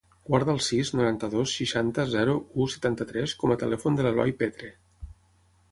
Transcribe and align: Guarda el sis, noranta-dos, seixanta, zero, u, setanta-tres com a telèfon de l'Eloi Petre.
Guarda 0.27 0.53
el 0.53 0.61
sis, 0.67 0.91
noranta-dos, 0.99 1.53
seixanta, 1.59 2.07
zero, 2.15 2.33
u, 2.65 2.67
setanta-tres 2.77 3.37
com 3.45 3.53
a 3.57 3.61
telèfon 3.65 3.99
de 4.01 4.07
l'Eloi 4.09 4.35
Petre. 4.43 4.73